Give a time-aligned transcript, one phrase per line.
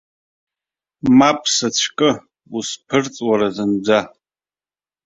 [1.17, 2.11] Мап сыцәкы,
[2.57, 3.99] усԥырҵ уара зынӡа.